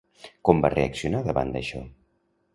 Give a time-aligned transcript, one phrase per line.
[0.47, 1.85] Com va reaccionar davant d'això?